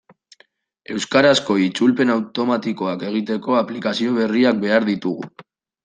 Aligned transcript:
Euskarazko 0.95 1.57
itzulpen 1.65 2.13
automatikoak 2.15 3.07
egiteko 3.13 3.61
aplikazio 3.63 4.19
berriak 4.21 4.63
behar 4.69 4.93
ditugu. 4.93 5.35